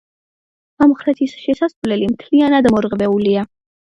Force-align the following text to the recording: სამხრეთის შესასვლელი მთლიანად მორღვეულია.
სამხრეთის 0.83 1.35
შესასვლელი 1.41 2.09
მთლიანად 2.13 2.71
მორღვეულია. 2.77 3.45